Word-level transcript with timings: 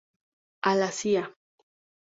A 0.63 0.73
la 0.79 0.89
Cía. 1.01 1.29